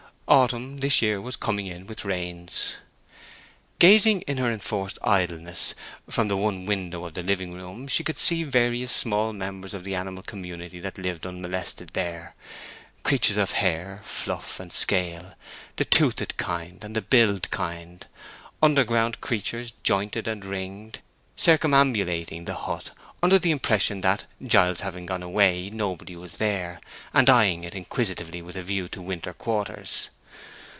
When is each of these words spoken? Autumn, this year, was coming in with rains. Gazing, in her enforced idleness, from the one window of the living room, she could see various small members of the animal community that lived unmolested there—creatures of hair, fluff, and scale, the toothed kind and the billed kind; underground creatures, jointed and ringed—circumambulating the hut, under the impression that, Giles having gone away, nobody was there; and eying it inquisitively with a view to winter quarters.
Autumn, 0.27 0.77
this 0.77 1.01
year, 1.01 1.19
was 1.19 1.35
coming 1.35 1.65
in 1.67 1.85
with 1.85 2.05
rains. 2.05 2.75
Gazing, 3.79 4.21
in 4.21 4.37
her 4.37 4.49
enforced 4.49 4.97
idleness, 5.03 5.73
from 6.09 6.29
the 6.29 6.37
one 6.37 6.65
window 6.65 7.03
of 7.03 7.15
the 7.15 7.21
living 7.21 7.51
room, 7.53 7.85
she 7.89 8.01
could 8.01 8.17
see 8.17 8.43
various 8.43 8.93
small 8.93 9.33
members 9.33 9.73
of 9.73 9.83
the 9.83 9.93
animal 9.93 10.23
community 10.23 10.79
that 10.79 10.97
lived 10.97 11.25
unmolested 11.25 11.89
there—creatures 11.89 13.35
of 13.35 13.51
hair, 13.51 13.99
fluff, 14.05 14.57
and 14.57 14.71
scale, 14.71 15.33
the 15.75 15.83
toothed 15.83 16.37
kind 16.37 16.81
and 16.81 16.95
the 16.95 17.01
billed 17.01 17.51
kind; 17.51 18.07
underground 18.63 19.19
creatures, 19.19 19.73
jointed 19.83 20.29
and 20.29 20.45
ringed—circumambulating 20.45 22.45
the 22.45 22.53
hut, 22.55 22.91
under 23.21 23.37
the 23.37 23.51
impression 23.51 23.99
that, 23.99 24.23
Giles 24.47 24.79
having 24.79 25.07
gone 25.07 25.23
away, 25.23 25.69
nobody 25.69 26.15
was 26.15 26.37
there; 26.37 26.79
and 27.13 27.29
eying 27.29 27.65
it 27.65 27.75
inquisitively 27.75 28.41
with 28.41 28.55
a 28.55 28.61
view 28.61 28.87
to 28.87 29.01
winter 29.01 29.33
quarters. 29.33 30.07